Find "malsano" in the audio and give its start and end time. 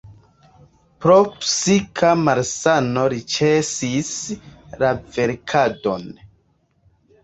2.23-3.05